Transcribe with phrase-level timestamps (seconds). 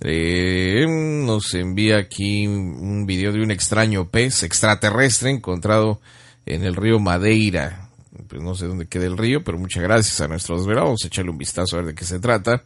[0.00, 6.00] Eh, nos envía aquí un video de un extraño pez extraterrestre encontrado
[6.46, 7.90] en el río Madeira.
[8.28, 10.88] Pues no sé dónde queda el río, pero muchas gracias a nuestros veranos.
[10.88, 12.64] Vamos a echarle un vistazo a ver de qué se trata.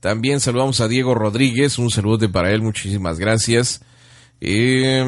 [0.00, 3.82] También saludamos a Diego Rodríguez, un saludo para él, muchísimas gracias.
[4.44, 5.04] Eh,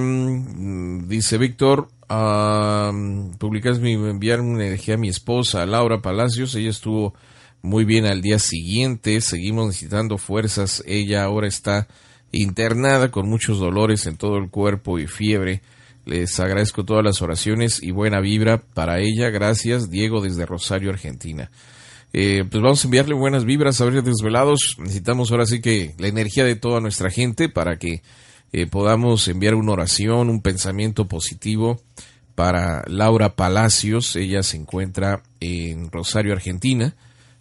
[1.09, 6.55] dice Víctor, uh, publicas mi, enviar una energía a mi esposa, Laura Palacios.
[6.55, 7.15] Ella estuvo
[7.61, 9.21] muy bien al día siguiente.
[9.21, 10.85] Seguimos necesitando fuerzas.
[10.87, 11.89] Ella ahora está
[12.31, 15.63] internada con muchos dolores en todo el cuerpo y fiebre.
[16.05, 19.31] Les agradezco todas las oraciones y buena vibra para ella.
[19.31, 21.51] Gracias, Diego, desde Rosario, Argentina.
[22.13, 24.77] Eh, pues vamos a enviarle buenas vibras a ver desvelados.
[24.79, 28.01] Necesitamos ahora sí que la energía de toda nuestra gente para que
[28.57, 31.81] eh, podamos enviar una oración, un pensamiento positivo
[32.37, 34.15] para Laura Palacios.
[34.15, 36.95] Ella se encuentra en Rosario, Argentina.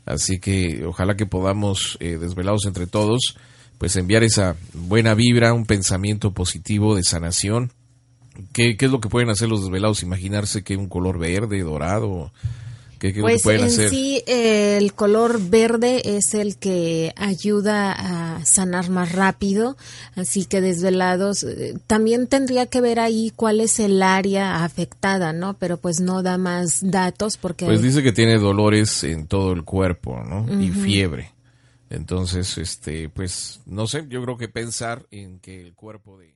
[0.07, 3.37] Así que ojalá que podamos, eh, desvelados entre todos,
[3.77, 7.71] pues enviar esa buena vibra, un pensamiento positivo de sanación.
[8.51, 10.01] ¿Qué, qué es lo que pueden hacer los desvelados?
[10.01, 12.33] Imaginarse que un color verde, dorado,
[13.19, 19.75] pues en sí el color verde es el que ayuda a sanar más rápido,
[20.15, 25.55] así que desvelados eh, también tendría que ver ahí cuál es el área afectada, ¿no?
[25.55, 29.63] Pero pues no da más datos porque pues dice que tiene dolores en todo el
[29.63, 30.45] cuerpo, ¿no?
[30.61, 31.33] Y fiebre.
[31.89, 36.35] Entonces, este, pues no sé, yo creo que pensar en que el cuerpo de